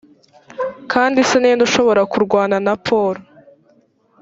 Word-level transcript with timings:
kandi 0.91 1.19
se 1.27 1.35
ni 1.39 1.51
nde 1.55 1.63
ushobora 1.67 2.01
kurwana 2.11 2.57
na 2.65 2.73
polo 2.85 3.21